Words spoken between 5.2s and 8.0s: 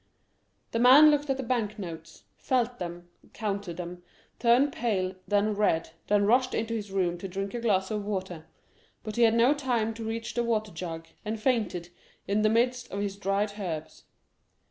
then red, then rushed into his room to drink a glass